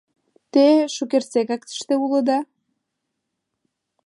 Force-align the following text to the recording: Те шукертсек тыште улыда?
Те 0.51 0.65
шукертсек 0.95 1.49
тыште 1.67 1.93
улыда? 2.03 2.39